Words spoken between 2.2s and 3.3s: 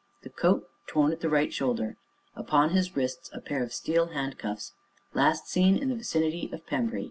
Upon his wrists,